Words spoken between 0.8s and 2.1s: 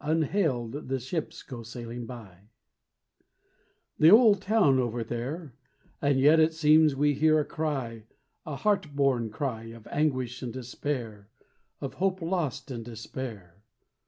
the ships go sailing